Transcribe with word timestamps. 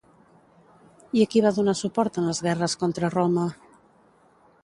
I 1.19 1.25
a 1.25 1.27
qui 1.33 1.43
va 1.47 1.51
donar 1.57 1.75
suport 1.81 2.17
en 2.21 2.29
les 2.29 2.41
guerres 2.47 2.77
contra 2.85 3.13
Roma? 3.17 3.47